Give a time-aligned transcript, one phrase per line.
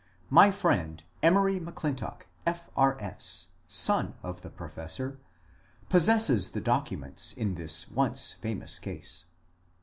[0.31, 2.71] My friend Emory M'Clintock, F.
[2.75, 2.99] R.
[2.99, 5.19] S., son of the professor,
[5.89, 9.25] pos sesses the documents in this once famous case.